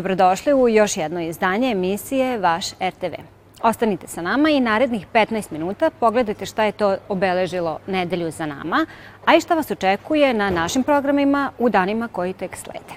dobrodošli 0.00 0.54
u 0.54 0.68
još 0.68 0.96
jedno 0.96 1.20
izdanje 1.20 1.70
emisije 1.70 2.38
Vaš 2.38 2.70
RTV. 2.72 3.14
Ostanite 3.62 4.06
sa 4.06 4.22
nama 4.22 4.50
i 4.50 4.60
narednih 4.60 5.06
15 5.14 5.52
minuta 5.52 5.90
pogledajte 5.90 6.46
šta 6.46 6.64
je 6.64 6.72
to 6.72 6.96
obeležilo 7.08 7.78
nedelju 7.86 8.30
za 8.30 8.46
nama, 8.46 8.86
a 9.24 9.36
i 9.36 9.40
šta 9.40 9.54
vas 9.54 9.70
očekuje 9.70 10.34
na 10.34 10.50
našim 10.50 10.82
programima 10.82 11.50
u 11.58 11.68
danima 11.68 12.08
koji 12.08 12.32
tek 12.32 12.56
slede. 12.56 12.94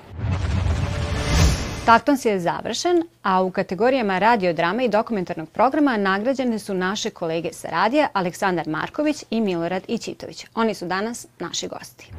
Taktons 1.86 2.26
je 2.26 2.40
završen, 2.40 3.04
a 3.24 3.42
u 3.42 3.52
kategorijama 3.52 4.20
radiodrama 4.20 4.84
i 4.84 4.90
dokumentarnog 4.90 5.50
programa 5.50 5.98
nagrađene 5.98 6.60
su 6.60 6.74
naše 6.74 7.10
kolege 7.10 7.54
sa 7.54 7.68
radija 7.70 8.08
Aleksandar 8.14 8.68
Marković 8.68 9.24
i 9.30 9.42
Milorad 9.42 9.84
Ićitović. 9.88 10.46
Oni 10.56 10.74
su 10.74 10.86
danas 10.86 11.28
naši 11.40 11.68
gosti. 11.68 12.12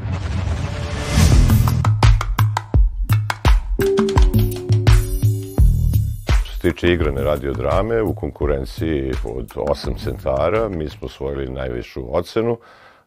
Tiče 6.64 6.92
igrane 6.92 7.22
radiodrame, 7.22 8.02
u 8.02 8.14
konkurenciji 8.14 9.12
od 9.24 9.52
osam 9.56 9.94
centara 9.94 10.68
mi 10.68 10.88
smo 10.88 11.06
osvojili 11.06 11.52
najvišu 11.52 12.16
ocenu. 12.16 12.58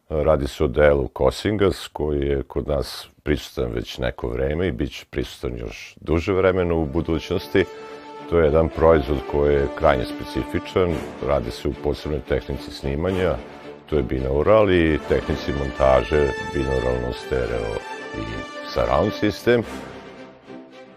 Radi 0.08 0.48
se 0.48 0.64
o 0.64 0.68
delu 0.68 1.08
Kosingas, 1.08 1.88
koji 1.92 2.20
je 2.20 2.42
kod 2.42 2.68
nas 2.68 3.08
prisutan 3.22 3.72
već 3.72 3.98
neko 3.98 4.28
vreme 4.28 4.68
i 4.68 4.72
bit 4.72 4.92
će 4.92 5.04
prisutan 5.10 5.58
još 5.58 5.94
duže 6.00 6.32
vremena 6.32 6.74
u 6.74 6.86
budućnosti. 6.86 7.64
To 8.30 8.38
je 8.38 8.44
jedan 8.44 8.68
proizvod 8.68 9.18
koji 9.30 9.54
je 9.54 9.68
krajnje 9.78 10.04
specifičan, 10.04 10.94
radi 11.26 11.50
se 11.50 11.68
u 11.68 11.72
posebnoj 11.84 12.20
tehnici 12.28 12.70
snimanja, 12.70 13.34
to 13.86 13.96
je 13.96 14.02
binaural 14.02 14.70
i 14.70 14.98
tehnici 15.08 15.52
montaže, 15.52 16.30
binauralno 16.54 17.12
stereo 17.26 17.74
i 18.18 18.22
surround 18.74 19.12
sistem 19.12 19.62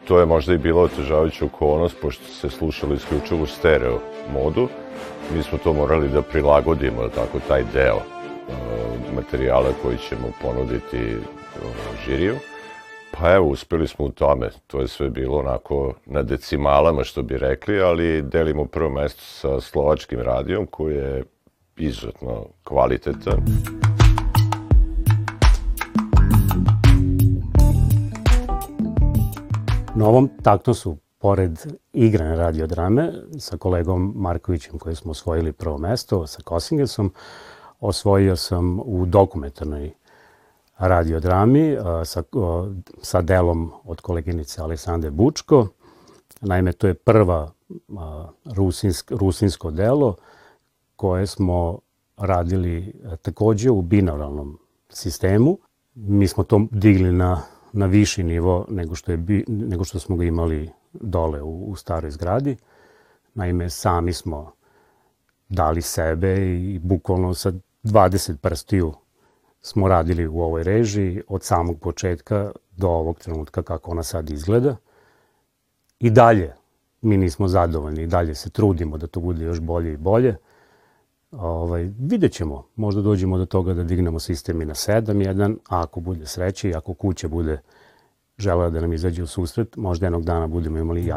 to 0.07 0.19
je 0.19 0.25
možda 0.25 0.53
i 0.53 0.57
bila 0.57 0.81
otežavajuća 0.81 1.45
okolnost, 1.45 1.97
pošto 2.01 2.23
se 2.23 2.49
slušalo 2.49 2.93
isključivo 2.93 3.43
u 3.43 3.45
stereo 3.45 3.99
modu. 4.33 4.67
Mi 5.35 5.43
smo 5.43 5.57
to 5.57 5.73
morali 5.73 6.09
da 6.09 6.21
prilagodimo, 6.21 7.07
tako, 7.07 7.39
taj 7.47 7.63
deo 7.73 7.95
uh, 7.95 9.15
materijala 9.15 9.69
koji 9.81 9.97
ćemo 9.97 10.31
ponuditi 10.41 11.15
uh, 11.15 11.63
žiriju. 12.05 12.35
Pa 13.11 13.33
evo, 13.33 13.47
uspeli 13.47 13.87
smo 13.87 14.05
u 14.05 14.11
tome. 14.11 14.49
To 14.67 14.81
je 14.81 14.87
sve 14.87 15.09
bilo 15.09 15.37
onako 15.37 15.93
na 16.05 16.21
decimalama, 16.21 17.03
što 17.03 17.21
bi 17.21 17.37
rekli, 17.37 17.81
ali 17.81 18.21
delimo 18.21 18.65
prvo 18.65 18.89
mesto 18.89 19.21
sa 19.21 19.61
slovačkim 19.61 20.19
radijom, 20.19 20.65
koji 20.65 20.95
je 20.95 21.23
izuzetno 21.77 22.45
kvalitetan. 22.63 23.41
Na 30.01 30.07
ovom 30.07 30.29
taktosu, 30.43 30.97
pored 31.19 31.59
igrane 31.93 32.35
radiodrame, 32.35 33.11
sa 33.37 33.57
kolegom 33.57 34.13
Markovićem 34.15 34.79
koji 34.79 34.95
smo 34.95 35.11
osvojili 35.11 35.51
prvo 35.51 35.77
mesto, 35.77 36.27
sa 36.27 36.41
Kosingesom, 36.43 37.13
osvojio 37.79 38.35
sam 38.35 38.79
u 38.79 39.05
dokumentarnoj 39.05 39.91
radiodrami 40.77 41.77
sa, 42.05 42.23
sa 43.01 43.21
delom 43.21 43.71
od 43.83 44.01
koleginice 44.01 44.61
Aleksandre 44.61 45.11
Bučko. 45.11 45.67
Naime, 46.41 46.73
to 46.73 46.87
je 46.87 46.93
prva 46.93 47.51
rusinsk, 48.45 49.11
rusinsko 49.11 49.71
delo 49.71 50.15
koje 50.95 51.27
smo 51.27 51.79
radili 52.17 52.93
takođe 53.21 53.69
u 53.69 53.81
binauralnom 53.81 54.59
sistemu. 54.89 55.57
Mi 55.95 56.27
smo 56.27 56.43
to 56.43 56.67
digli 56.71 57.11
na 57.11 57.41
na 57.73 57.85
viši 57.85 58.23
nivo 58.23 58.65
nego 58.69 58.95
što, 58.95 59.11
je, 59.11 59.17
bi, 59.17 59.45
nego 59.47 59.83
što 59.83 59.99
smo 59.99 60.15
ga 60.15 60.23
imali 60.23 60.69
dole 60.93 61.41
u, 61.41 61.63
u 61.63 61.75
staroj 61.75 62.11
zgradi. 62.11 62.57
Naime, 63.33 63.69
sami 63.69 64.13
smo 64.13 64.51
dali 65.49 65.81
sebe 65.81 66.35
i 66.59 66.79
bukvalno 66.79 67.33
sa 67.33 67.51
20 67.83 68.37
prstiju 68.37 68.93
smo 69.61 69.87
radili 69.87 70.27
u 70.27 70.41
ovoj 70.41 70.63
režiji 70.63 71.21
od 71.27 71.43
samog 71.43 71.79
početka 71.79 72.51
do 72.77 72.89
ovog 72.89 73.19
trenutka 73.19 73.63
kako 73.63 73.91
ona 73.91 74.03
sad 74.03 74.29
izgleda. 74.29 74.75
I 75.99 76.09
dalje 76.09 76.53
mi 77.01 77.17
nismo 77.17 77.47
zadovoljni 77.47 78.03
i 78.03 78.07
dalje 78.07 78.35
se 78.35 78.49
trudimo 78.49 78.97
da 78.97 79.07
to 79.07 79.19
bude 79.19 79.45
još 79.45 79.59
bolje 79.59 79.93
i 79.93 79.97
bolje. 79.97 80.35
Ovaj, 81.31 81.89
vidjet 81.99 82.31
ćemo, 82.31 82.63
možda 82.75 83.01
dođemo 83.01 83.37
do 83.37 83.45
toga 83.45 83.73
da 83.73 83.83
dignemo 83.83 84.19
sistem 84.19 84.61
i 84.61 84.65
na 84.65 84.73
7.1, 84.73 85.55
a 85.69 85.81
ako 85.81 85.99
bude 85.99 86.25
sreće 86.25 86.69
i 86.69 86.73
ako 86.75 86.93
kuća 86.93 87.27
bude 87.27 87.61
želela 88.37 88.69
da 88.69 88.81
nam 88.81 88.93
izađe 88.93 89.23
u 89.23 89.27
susret, 89.27 89.77
možda 89.77 90.05
jednog 90.05 90.23
dana 90.23 90.47
budemo 90.47 90.77
imali 90.77 91.01
i. 91.01 91.11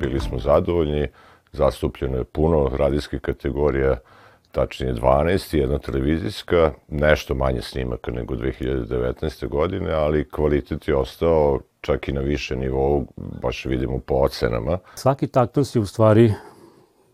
Bili 0.00 0.20
smo 0.20 0.38
zadovoljni, 0.38 1.08
zastupljeno 1.52 2.16
je 2.16 2.24
puno 2.24 2.68
radijskih 2.76 3.20
kategorija, 3.20 3.96
tačnije 4.52 4.94
12, 4.94 5.56
jedna 5.56 5.78
televizijska, 5.78 6.72
nešto 6.88 7.34
manje 7.34 7.62
snimaka 7.62 8.10
nego 8.10 8.34
2019. 8.34 9.48
godine, 9.48 9.92
ali 9.92 10.28
kvalitet 10.28 10.88
je 10.88 10.96
ostao 10.96 11.60
čak 11.80 12.08
i 12.08 12.12
na 12.12 12.20
više 12.20 12.56
nivou, 12.56 13.06
baš 13.42 13.64
vidimo 13.64 13.98
po 13.98 14.14
ocenama. 14.14 14.78
Svaki 14.94 15.26
taktos 15.26 15.74
je 15.74 15.80
u 15.80 15.86
stvari 15.86 16.34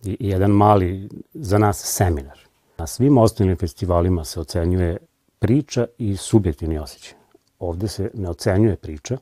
jedan 0.03 0.51
mali, 0.51 1.09
za 1.35 1.59
nas, 1.59 1.83
seminar. 1.85 2.39
Na 2.79 2.87
svim 2.87 3.19
ostalim 3.19 3.57
festivalima 3.57 4.25
se 4.25 4.41
ocenjuje 4.41 4.97
priča 5.39 5.87
i 5.99 6.17
subjektivni 6.17 6.79
osjećaj. 6.79 7.19
Ovde 7.59 7.89
se 7.89 8.11
ne 8.15 8.31
ocenjuje 8.31 8.77
priča, 8.77 9.19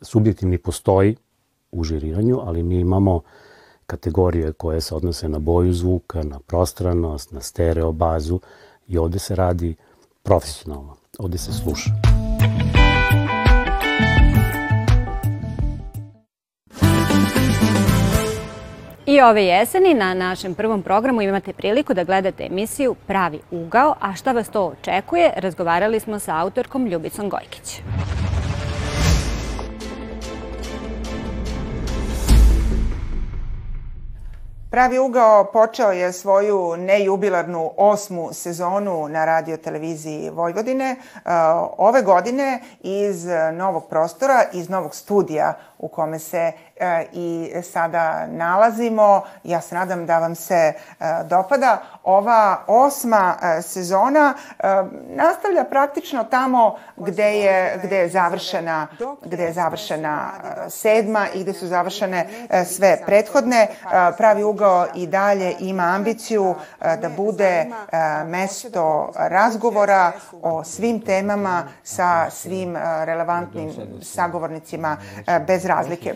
subjektivni 0.00 0.58
postoji 0.58 1.16
u 1.72 1.84
žiriranju, 1.84 2.40
ali 2.44 2.62
mi 2.62 2.80
imamo 2.80 3.20
kategorije 3.86 4.52
koje 4.52 4.80
se 4.80 4.94
odnose 4.94 5.28
na 5.28 5.38
boju 5.38 5.72
zvuka, 5.72 6.22
na 6.22 6.38
prostranost, 6.38 7.32
na 7.32 7.40
stereo 7.40 7.92
bazu 7.92 8.40
i 8.88 8.98
ovde 8.98 9.18
se 9.18 9.36
radi 9.36 9.74
profesionalno, 10.22 10.96
ovde 11.18 11.38
se 11.38 11.52
sluša. 11.52 11.90
I 19.14 19.20
ove 19.20 19.44
jeseni 19.44 19.94
na 19.94 20.14
našem 20.14 20.54
prvom 20.54 20.82
programu 20.82 21.22
imate 21.22 21.52
priliku 21.52 21.94
da 21.94 22.04
gledate 22.04 22.46
emisiju 22.46 22.94
Pravi 23.06 23.40
ugao, 23.50 23.94
a 24.00 24.14
šta 24.14 24.32
vas 24.32 24.48
to 24.48 24.64
očekuje, 24.64 25.32
razgovarali 25.36 26.00
smo 26.00 26.18
sa 26.18 26.38
autorkom 26.38 26.86
Ljubicom 26.86 27.28
Gojkić. 27.28 27.82
Pravi 34.74 34.98
ugao 34.98 35.44
počeo 35.44 35.92
je 35.92 36.12
svoju 36.12 36.76
nejubilarnu 36.76 37.70
osmu 37.76 38.28
sezonu 38.32 39.08
na 39.08 39.24
radio 39.24 39.56
televiziji 39.56 40.30
Vojvodine. 40.30 40.96
Ove 41.78 42.02
godine 42.02 42.60
iz 42.80 43.26
novog 43.52 43.88
prostora, 43.88 44.44
iz 44.52 44.68
novog 44.68 44.94
studija 44.94 45.54
u 45.78 45.88
kome 45.88 46.18
se 46.18 46.38
e, 46.38 46.52
i 47.12 47.52
sada 47.62 48.26
nalazimo. 48.26 49.22
Ja 49.44 49.60
se 49.60 49.74
nadam 49.74 50.06
da 50.06 50.18
vam 50.18 50.34
se 50.34 50.54
e, 50.54 50.74
dopada. 51.24 51.82
Ova 52.04 52.58
osma 52.66 53.36
e, 53.42 53.62
sezona 53.62 54.34
nastavlja 55.08 55.64
praktično 55.64 56.24
tamo 56.24 56.76
gde 56.96 57.38
je, 57.38 57.80
gde 57.84 57.96
je 57.96 58.08
završena, 58.08 58.86
gde 59.24 59.44
je 59.44 59.52
završena 59.52 60.30
sedma 60.68 61.26
i 61.34 61.42
gde 61.42 61.52
su 61.52 61.66
završene 61.66 62.28
sve 62.66 63.02
prethodne. 63.06 63.68
Pravi 64.16 64.42
ugao 64.42 64.86
i 64.94 65.06
dalje 65.06 65.56
ima 65.60 65.82
ambiciju 65.82 66.54
da 66.80 67.08
bude 67.16 67.66
mesto 68.26 69.12
razgovora 69.16 70.12
o 70.42 70.64
svim 70.64 71.00
temama 71.00 71.62
sa 71.82 72.30
svim 72.30 72.76
relevantnim 73.04 73.72
sagovornicima 74.02 74.96
bez 75.46 75.64
razlike. 75.64 76.14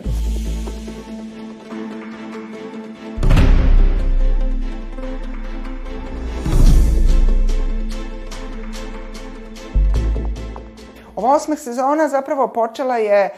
Ova 11.19 11.35
osma 11.35 11.55
sezona 11.55 12.07
zapravo 12.07 12.47
počela 12.47 12.97
je 12.97 13.29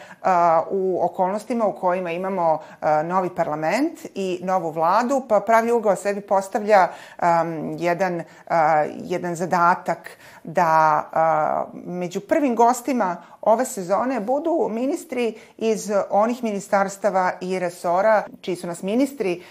u 0.70 1.04
okolnostima 1.04 1.66
u 1.66 1.72
kojima 1.72 2.10
imamo 2.10 2.58
novi 3.04 3.30
parlament 3.34 3.98
i 4.14 4.40
novu 4.42 4.70
vladu, 4.70 5.22
pa 5.28 5.40
pravi 5.40 5.72
ugao 5.72 5.96
sebi 5.96 6.20
postavlja 6.20 6.88
jedan, 7.78 8.22
jedan 8.96 9.34
zadatak 9.34 10.10
da 10.44 11.02
među 11.84 12.20
prvim 12.20 12.56
gostima 12.56 13.16
ove 13.40 13.64
sezone 13.64 14.20
budu 14.20 14.68
ministri 14.70 15.38
iz 15.58 15.90
onih 16.10 16.44
ministarstava 16.44 17.32
i 17.40 17.58
resora 17.58 18.22
čiji 18.40 18.56
su 18.56 18.66
nas 18.66 18.82
ministri 18.82 19.42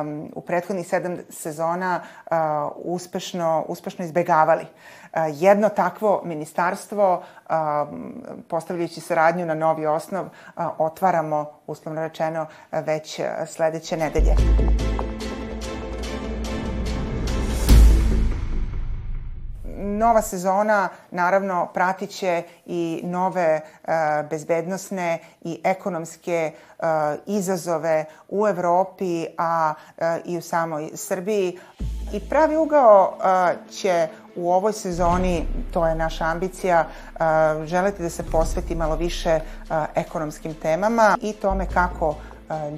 um, 0.00 0.30
u 0.34 0.40
prethodnih 0.40 0.88
sedam 0.88 1.18
sezona 1.30 2.00
uh, 2.00 2.36
uspešno, 2.76 3.64
uspešno 3.68 4.04
izbegavali. 4.04 4.66
Uh, 5.12 5.22
jedno 5.34 5.68
takvo 5.68 6.22
ministarstvo, 6.24 7.22
um, 7.50 8.14
postavljajući 8.48 9.00
saradnju 9.00 9.46
na 9.46 9.54
novi 9.54 9.86
osnov, 9.86 10.24
uh, 10.24 10.64
otvaramo, 10.78 11.50
uslovno 11.66 12.00
rečeno, 12.00 12.46
već 12.72 13.20
sledeće 13.46 13.96
nedelje. 13.96 14.34
nova 20.00 20.22
sezona 20.22 20.88
naravno 21.10 21.68
pratiće 21.74 22.42
i 22.66 23.00
nove 23.04 23.60
uh, 23.60 23.90
bezbednosne 24.30 25.18
i 25.42 25.60
ekonomske 25.64 26.52
uh, 26.52 26.84
izazove 27.26 28.04
u 28.28 28.46
Evropi, 28.46 29.26
a 29.38 29.74
uh, 29.96 30.04
i 30.24 30.38
u 30.38 30.42
samoj 30.42 30.90
Srbiji. 30.94 31.58
I 32.12 32.20
pravi 32.20 32.56
ugao 32.56 33.12
će 33.70 34.08
u 34.36 34.52
ovoj 34.52 34.72
sezoni, 34.72 35.46
to 35.72 35.86
je 35.86 35.94
naša 35.94 36.24
ambicija, 36.24 36.86
želeti 37.64 38.02
da 38.02 38.10
se 38.10 38.22
posveti 38.32 38.74
malo 38.74 38.96
više 38.96 39.40
ekonomskim 39.94 40.54
temama 40.54 41.16
i 41.22 41.32
tome 41.32 41.66
kako 41.74 42.14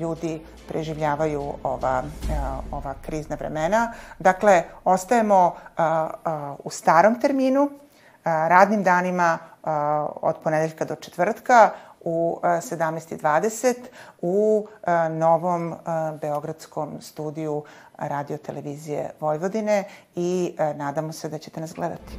ljudi 0.01 0.43
preživljavaju 0.69 1.55
ova, 1.63 2.03
ova 2.73 2.95
krizna 3.03 3.37
vremena. 3.37 3.93
Dakle, 4.19 4.63
ostajemo 4.85 5.55
u 6.65 6.71
starom 6.71 7.21
terminu, 7.21 7.71
radnim 8.25 8.83
danima 8.83 9.39
od 10.23 10.37
ponedeljka 10.45 10.85
do 10.85 10.95
četvrtka 10.95 11.71
u 12.05 12.41
17.20 12.43 13.75
u 14.23 14.67
novom 15.11 15.75
beogradskom 16.21 17.01
studiju 17.01 17.65
radio 18.09 18.37
televizije 18.37 19.11
Vojvodine 19.21 19.85
i 20.17 20.55
nadamo 20.77 21.13
se 21.13 21.29
da 21.29 21.39
ćete 21.39 21.61
nas 21.61 21.75
gledati. 21.75 22.13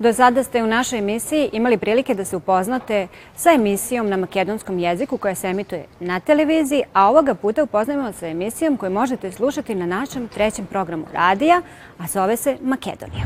Do 0.00 0.12
sada 0.12 0.42
ste 0.42 0.62
u 0.62 0.66
našoj 0.66 0.98
emisiji 0.98 1.50
imali 1.52 1.78
prilike 1.78 2.14
da 2.14 2.24
se 2.24 2.36
upoznate 2.36 3.08
sa 3.36 3.50
emisijom 3.52 4.08
na 4.08 4.16
makedonskom 4.16 4.78
jeziku 4.78 5.18
koja 5.18 5.34
se 5.34 5.48
emituje 5.48 5.86
na 6.00 6.20
televiziji, 6.20 6.82
a 6.92 7.08
ovoga 7.08 7.34
puta 7.34 7.62
upoznajemo 7.62 8.12
sa 8.12 8.26
emisijom 8.26 8.76
koju 8.76 8.90
možete 8.90 9.32
slušati 9.32 9.74
na 9.74 9.86
našem 9.86 10.28
trećem 10.28 10.66
programu 10.66 11.04
radija, 11.12 11.62
a 11.98 12.06
zove 12.06 12.36
se 12.36 12.56
Makedonija. 12.62 13.24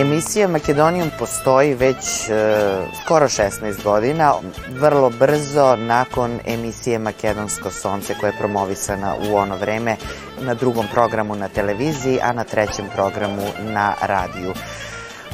Emisija 0.00 0.48
Makedonijum 0.48 1.10
postoji 1.18 1.74
već 1.74 1.96
e, 1.96 2.32
skoro 3.04 3.28
16 3.28 3.82
godina, 3.82 4.34
vrlo 4.68 5.10
brzo 5.10 5.76
nakon 5.76 6.38
emisije 6.46 6.98
Makedonsko 6.98 7.70
sonce 7.70 8.14
koja 8.20 8.30
je 8.30 8.38
promovisana 8.38 9.14
u 9.30 9.36
ono 9.36 9.56
vreme 9.56 9.96
na 10.40 10.54
drugom 10.54 10.86
programu 10.92 11.36
na 11.36 11.48
televiziji, 11.48 12.18
a 12.22 12.32
na 12.32 12.44
trećem 12.44 12.84
programu 12.94 13.42
na 13.60 13.94
radiju. 14.02 14.52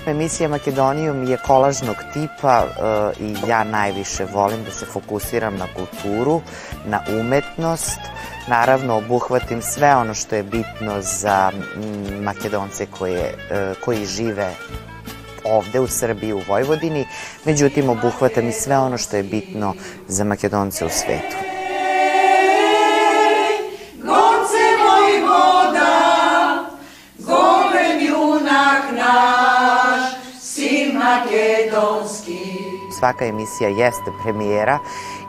Emisija 0.06 0.48
Makedonijum 0.48 1.24
je 1.24 1.36
kolažnog 1.36 1.96
tipa 2.12 2.64
e, 2.64 3.24
i 3.24 3.34
ja 3.48 3.64
najviše 3.64 4.24
volim 4.24 4.64
da 4.64 4.70
se 4.70 4.86
fokusiram 4.86 5.56
na 5.56 5.66
kulturu, 5.76 6.40
na 6.86 7.00
umetnost, 7.20 7.98
naravno 8.48 8.96
obuhvatim 8.96 9.62
sve 9.62 9.96
ono 9.96 10.14
što 10.14 10.36
je 10.36 10.42
bitno 10.42 11.00
za 11.00 11.50
mm, 11.50 12.24
Makedonce 12.24 12.86
koje, 12.86 13.34
e, 13.50 13.74
koji 13.84 14.06
žive 14.06 14.50
ovde 15.44 15.80
u 15.80 15.86
Srbiji, 15.86 16.32
u 16.32 16.42
Vojvodini, 16.48 17.06
međutim 17.44 17.88
obuhvatam 17.88 18.48
i 18.48 18.52
sve 18.52 18.78
ono 18.78 18.98
što 18.98 19.16
je 19.16 19.22
bitno 19.22 19.74
za 20.08 20.24
Makedonce 20.24 20.84
u 20.84 20.88
svetu. 20.88 21.45
Svaka 32.98 33.24
emisija 33.24 33.68
jeste 33.68 34.10
premijera 34.22 34.78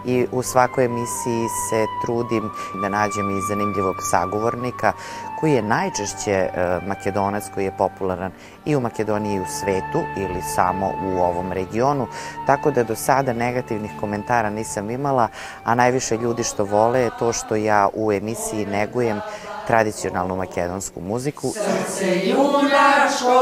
i 0.06 0.28
u 0.32 0.44
svakoj 0.44 0.86
emisiji 0.86 1.48
se 1.70 1.86
trudim 2.06 2.50
da 2.82 2.90
nađem 2.90 3.38
i 3.38 3.42
zanimljivog 3.42 3.96
sagovornika 4.12 4.94
koji 5.40 5.54
je 5.54 5.62
najčešće 5.62 6.32
e, 6.32 6.50
makedonac 6.88 7.44
koji 7.54 7.66
je 7.66 7.78
popularan 7.78 8.32
i 8.66 8.76
u 8.76 8.80
Makedoniji 8.80 9.36
i 9.36 9.40
u 9.40 9.46
svetu 9.46 10.00
ili 10.18 10.42
samo 10.56 10.92
u 11.06 11.20
ovom 11.20 11.52
regionu, 11.52 12.08
tako 12.46 12.72
da 12.72 12.84
do 12.84 12.96
sada 12.96 13.34
negativnih 13.34 13.92
komentara 14.00 14.50
nisam 14.50 14.90
imala, 14.90 15.28
a 15.64 15.76
najviše 15.76 16.18
ljudi 16.18 16.44
što 16.44 16.64
vole 16.64 17.00
je 17.00 17.18
to 17.20 17.34
što 17.34 17.56
ja 17.56 17.90
u 17.94 18.12
emisiji 18.12 18.66
negujem 18.66 19.22
tradicionalnu 19.68 20.36
makedonsku 20.36 21.02
muziku. 21.02 21.52
Srce 21.54 22.30
junačko, 22.30 23.40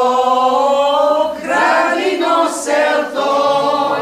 kralino 1.42 2.50
sel 2.64 3.04
toj, 3.14 4.02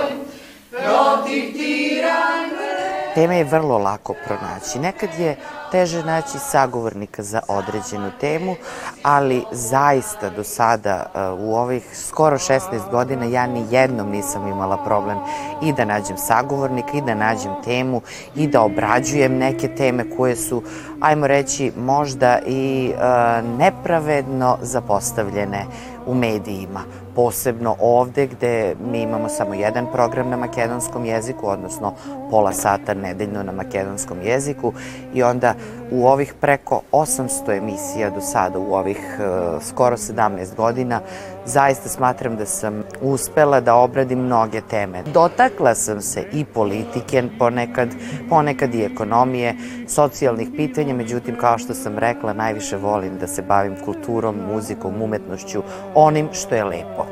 Teme 3.15 3.37
je 3.37 3.43
vrlo 3.43 3.77
lako 3.77 4.15
pronaći. 4.25 4.79
Nekad 4.79 5.09
je 5.19 5.35
teže 5.71 6.03
naći 6.03 6.39
sagovornika 6.39 7.23
za 7.23 7.41
određenu 7.47 8.11
temu, 8.19 8.55
ali 9.03 9.43
zaista 9.51 10.29
do 10.29 10.43
sada 10.43 11.05
uh, 11.05 11.39
u 11.39 11.55
ovih 11.55 11.97
skoro 12.07 12.37
16 12.37 12.59
godina 12.91 13.25
ja 13.25 13.47
ni 13.47 13.65
jednom 13.71 14.09
nisam 14.09 14.47
imala 14.47 14.77
problem 14.77 15.17
i 15.61 15.73
da 15.73 15.85
nađem 15.85 16.17
sagovornika 16.17 16.97
i 16.97 17.01
da 17.01 17.15
nađem 17.15 17.51
temu 17.63 18.01
i 18.35 18.47
da 18.47 18.61
obrađujem 18.61 19.37
neke 19.37 19.67
teme 19.75 20.05
koje 20.17 20.35
su, 20.35 20.63
ajmo 21.01 21.27
reći, 21.27 21.71
možda 21.77 22.39
i 22.47 22.93
uh, 22.93 23.59
nepravedno 23.59 24.57
zapostavljene 24.61 25.65
u 26.07 26.15
medijima, 26.15 26.79
posebno 27.15 27.75
ovde 27.79 28.27
gde 28.27 28.75
mi 28.91 29.01
imamo 29.01 29.29
samo 29.29 29.53
jedan 29.53 29.87
program 29.91 30.29
na 30.29 30.37
makedonskom 30.37 31.05
jeziku, 31.05 31.47
odnosno 31.47 31.93
pola 32.29 32.53
sata 32.53 32.93
nedeljno 32.93 33.43
na 33.43 33.51
makedonskom 33.51 34.17
jeziku 34.23 34.73
i 35.13 35.23
onda 35.23 35.53
u 35.91 36.07
ovih 36.07 36.33
preko 36.41 36.81
800 36.91 37.57
emisija 37.57 38.09
do 38.09 38.21
sada, 38.21 38.59
u 38.59 38.73
ovih 38.73 39.19
uh, 39.19 39.63
skoro 39.63 39.97
17 39.97 40.55
godina, 40.55 41.01
zaista 41.45 41.89
smatram 41.89 42.35
da 42.35 42.45
sam 42.45 42.83
uspela 43.01 43.59
da 43.59 43.75
obradim 43.75 44.19
mnoge 44.19 44.61
teme. 44.61 45.03
Dotakla 45.13 45.75
sam 45.75 46.01
se 46.01 46.23
i 46.33 46.45
politike, 46.45 47.23
ponekad, 47.39 47.89
ponekad 48.29 48.75
i 48.75 48.83
ekonomije, 48.83 49.55
socijalnih 49.87 50.49
pitanja, 50.55 50.93
međutim, 50.93 51.35
kao 51.37 51.57
što 51.57 51.73
sam 51.73 51.97
rekla, 51.97 52.33
najviše 52.33 52.77
volim 52.77 53.17
da 53.17 53.27
se 53.27 53.41
bavim 53.41 53.75
kulturom, 53.85 54.35
muzikom, 54.53 55.01
umetnošću, 55.01 55.63
onim 55.95 56.29
što 56.31 56.55
je 56.55 56.63
lepo. 56.63 57.05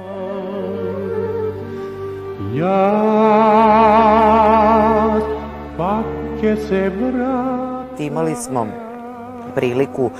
Ja, 2.53 2.69
pa 5.77 6.03
će 6.41 6.55
se 6.55 6.89
vrati. 6.89 8.05
Imali 8.05 8.35
smo 8.35 8.67
priliku 9.55 10.11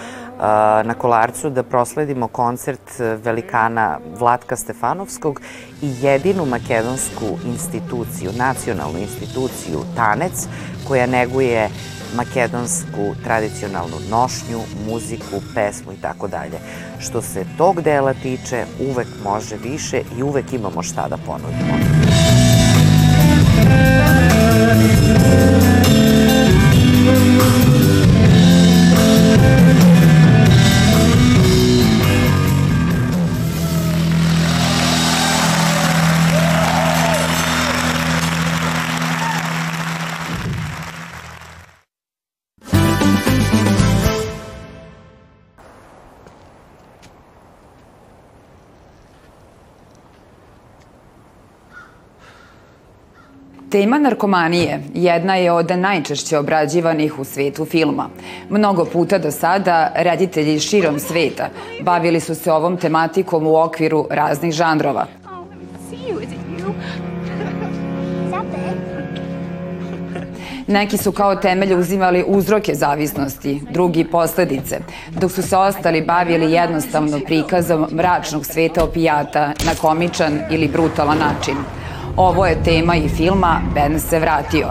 na 0.84 0.94
Kolarcu 0.94 1.50
da 1.50 1.64
prosledimo 1.64 2.28
koncert 2.28 3.00
velikana 3.00 3.98
Vlatka 4.20 4.56
Stefanovskog 4.56 5.42
i 5.82 5.94
jedinu 6.02 6.46
makedonsku 6.46 7.26
instituciju, 7.46 8.32
nacionalnu 8.38 9.00
instituciju 9.00 9.80
Tanec, 9.96 10.48
koja 10.88 11.06
neguje 11.06 11.70
makedonsku 12.16 13.16
tradicionalnu 13.24 13.96
nošnju, 14.10 14.60
muziku, 14.88 15.42
pesmu 15.56 15.94
i 15.94 16.02
tako 16.02 16.28
dalje. 16.28 16.60
Što 17.00 17.22
se 17.22 17.46
tog 17.58 17.82
dela 17.82 18.14
tiče, 18.14 18.66
uvek 18.90 19.08
može 19.24 19.56
više 19.58 20.02
i 20.18 20.24
uvek 20.24 20.54
imamo 20.54 20.84
šta 20.84 21.08
da 21.08 21.18
ponudimo. 21.18 21.74
Tema 53.72 54.00
narkomanije 54.00 54.80
jedna 54.94 55.36
je 55.36 55.52
od 55.52 55.72
najčešće 55.72 56.38
obrađivanih 56.38 57.20
u 57.20 57.24
svetu 57.24 57.66
filma. 57.66 58.10
Mnogo 58.50 58.86
puta 58.86 59.18
do 59.18 59.32
sada 59.32 59.92
reditelji 59.96 60.60
širom 60.60 61.00
sveta 61.00 61.50
bavili 61.82 62.20
su 62.20 62.36
se 62.36 62.52
ovom 62.52 62.78
tematikom 62.78 63.48
u 63.48 63.56
okviru 63.56 64.08
raznih 64.10 64.54
žanrova. 64.54 65.06
Neki 70.68 70.98
su 70.98 71.12
kao 71.12 71.36
temelje 71.36 71.76
uzimali 71.76 72.24
uzroke 72.28 72.76
zavisnosti, 72.76 73.62
drugi 73.72 74.04
posledice, 74.04 74.80
dok 75.10 75.32
su 75.32 75.42
se 75.42 75.58
ostali 75.58 76.02
bavili 76.02 76.52
jednostavno 76.52 77.20
prikazom 77.26 77.88
mračnog 77.92 78.46
sveta 78.46 78.84
opijata 78.84 79.54
na 79.66 79.76
komičan 79.82 80.40
ili 80.50 80.68
brutalan 80.68 81.18
način. 81.18 81.56
Ovo 82.18 82.46
je 82.46 82.64
tema 82.64 82.96
i 82.96 83.10
filma 83.10 83.62
Ben 83.76 84.00
se 84.00 84.20
vratio. 84.20 84.68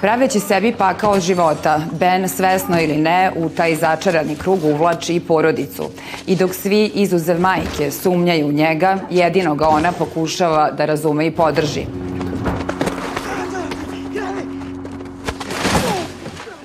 Praveći 0.00 0.40
sebi 0.40 0.72
pakao 0.72 1.20
života, 1.20 1.80
Ben 1.92 2.28
svesno 2.28 2.80
ili 2.80 2.96
ne 2.96 3.32
u 3.36 3.48
taj 3.48 3.74
začarani 3.74 4.36
krug 4.36 4.64
uvlači 4.64 5.14
i 5.14 5.20
porodicu. 5.20 5.90
I 6.26 6.36
dok 6.36 6.54
svi 6.54 6.90
izuzev 6.94 7.40
majke 7.40 7.90
sumnjaju 7.90 8.46
u 8.46 8.52
njega, 8.52 8.98
jedino 9.10 9.54
ga 9.54 9.68
ona 9.68 9.92
pokušava 9.92 10.70
da 10.70 10.84
razume 10.84 11.26
i 11.26 11.30
podrži. 11.30 12.07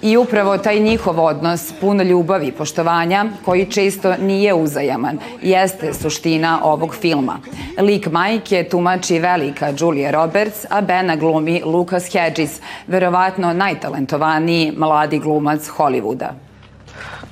I 0.04 0.18
upravo 0.18 0.58
taj 0.58 0.80
njihov 0.80 1.20
odnos, 1.20 1.74
pun 1.82 2.02
ljubavi 2.02 2.48
i 2.48 2.52
poštovanja, 2.52 3.26
koji 3.46 3.66
često 3.66 4.16
nije 4.20 4.54
uzajaman, 4.54 5.20
jeste 5.42 5.94
suština 5.94 6.60
ovog 6.64 6.96
filma. 6.96 7.40
Lik 7.78 8.08
majke 8.12 8.68
tumači 8.72 9.20
velika 9.20 9.74
Julia 9.80 10.12
Roberts, 10.12 10.66
a 10.70 10.82
Bena 10.82 11.16
glumi 11.16 11.62
Lucas 11.66 12.14
Hedges, 12.14 12.60
verovatno 12.88 13.54
najtalentovaniji 13.54 14.74
mladi 14.78 15.20
glumac 15.20 15.70
Hollywooda. 15.78 16.30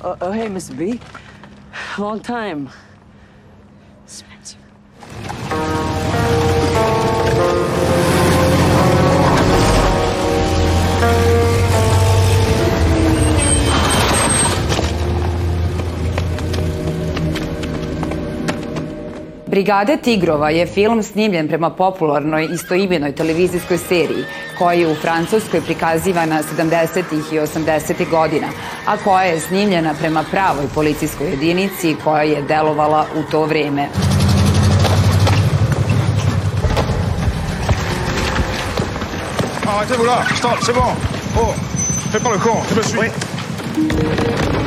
Oh, 0.04 0.14
oh 0.20 0.34
hey, 0.34 0.48
Miss 0.48 0.70
B. 0.70 0.84
Long 1.98 2.22
time. 2.22 2.66
Brigade 19.62 19.96
tigrova 19.96 20.50
je 20.50 20.66
film 20.66 21.02
snimljen 21.02 21.48
prema 21.48 21.70
popularnoj 21.70 22.48
istoimenoj 22.54 23.12
televizijskoj 23.12 23.78
seriji 23.78 24.24
koja 24.58 24.72
je 24.72 24.88
u 24.88 24.94
Francuskoj 24.94 25.60
prikazivana 25.60 26.42
70. 26.58 27.02
i 27.32 27.38
80. 27.38 28.10
godina, 28.10 28.46
a 28.86 28.96
koja 28.96 29.22
je 29.22 29.40
snimljena 29.40 29.94
prema 30.00 30.24
pravoj 30.30 30.64
policijskoj 30.74 31.30
jedinici 31.30 31.96
koja 32.04 32.22
je 32.22 32.42
delovala 32.42 33.06
u 33.16 33.30
to 33.30 33.44
vreme. 33.44 33.88
Arrêtez-vous 39.66 40.06
là, 40.06 40.18
stop, 40.38 40.58
c'est 40.62 40.74
bon. 40.74 40.92
Oh, 41.42 41.54
fais 42.12 42.22
pas 42.22 42.32
le 42.32 42.38
con, 42.38 42.56
tu 42.68 42.74
me 42.74 42.82
suis. 42.82 42.98
Oui. 42.98 44.61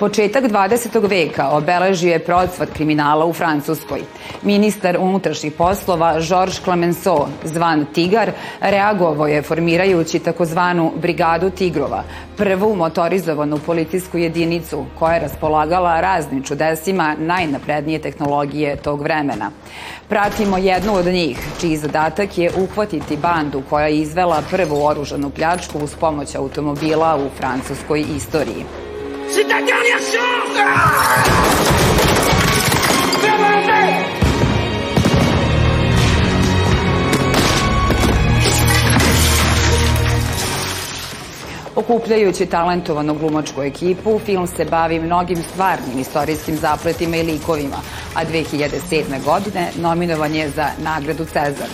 Početak 0.00 0.44
20. 0.48 1.08
veka 1.08 1.50
obeležio 1.52 2.12
je 2.12 2.24
procvat 2.24 2.70
kriminala 2.72 3.26
u 3.26 3.32
Francuskoj. 3.32 4.00
Ministar 4.42 4.96
unutrašnjih 5.00 5.52
poslova 5.52 6.14
Georges 6.20 6.60
Clemenceau, 6.64 7.26
zvan 7.44 7.84
Tigar, 7.92 8.32
reagovao 8.60 9.26
je 9.26 9.42
formirajući 9.42 10.18
takozvanu 10.18 10.92
Brigadu 10.96 11.50
Tigrova, 11.50 12.02
prvu 12.36 12.76
motorizovanu 12.76 13.58
policijsku 13.58 14.18
jedinicu 14.18 14.84
koja 14.98 15.14
je 15.14 15.20
raspolagala 15.20 16.00
raznim 16.00 16.42
čudesima 16.42 17.16
najnaprednije 17.18 17.98
tehnologije 17.98 18.76
tog 18.76 19.02
vremena. 19.02 19.50
Pratimo 20.08 20.58
jednu 20.58 20.94
od 20.94 21.06
njih, 21.06 21.38
čiji 21.60 21.76
zadatak 21.76 22.38
je 22.38 22.52
uhvatiti 22.56 23.16
bandu 23.16 23.62
koja 23.70 23.86
je 23.86 23.98
izvela 23.98 24.42
prvu 24.50 24.86
oružanu 24.86 25.30
pljačku 25.30 25.78
uz 25.78 25.94
pomoć 26.00 26.34
automobila 26.34 27.16
u 27.16 27.28
francuskoj 27.38 28.04
istoriji. 28.16 28.64
Ta 29.50 29.56
dernière 29.56 29.98
chance 29.98 30.60
Okupljajući 41.76 42.46
talentovanu 42.46 43.14
glumačku 43.14 43.62
ekipu, 43.62 44.18
film 44.18 44.46
se 44.46 44.64
bavi 44.64 45.00
mnogim 45.00 45.42
stvarnim 45.52 45.98
istorijskim 45.98 46.56
zapletima 46.56 47.16
i 47.16 47.22
likovima, 47.22 47.76
a 48.14 48.24
2007. 48.24 49.24
godine 49.24 49.70
nominovan 49.76 50.34
je 50.34 50.50
za 50.50 50.66
nagradu 50.78 51.24
Cezar. 51.24 51.68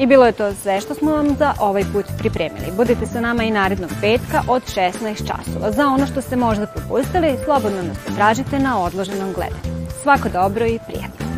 I 0.00 0.06
bilo 0.06 0.26
je 0.26 0.32
to 0.32 0.54
sve 0.54 0.80
što 0.80 0.94
smo 0.94 1.12
vam 1.12 1.36
za 1.38 1.54
ovaj 1.60 1.84
put 1.92 2.04
pripremili. 2.18 2.76
Budite 2.76 3.06
sa 3.06 3.20
nama 3.20 3.42
i 3.44 3.50
narednog 3.50 3.90
petka 4.00 4.42
od 4.48 4.62
16 4.62 5.16
časova. 5.18 5.72
Za 5.72 5.86
ono 5.86 6.06
što 6.06 6.20
ste 6.20 6.36
možda 6.36 6.66
propustili, 6.66 7.38
slobodno 7.44 7.82
nas 7.82 7.98
potražite 8.06 8.58
na 8.58 8.82
odloženom 8.82 9.32
gledanju. 9.32 9.88
Svako 10.02 10.28
dobro 10.28 10.66
i 10.66 10.78
prijatno. 10.86 11.29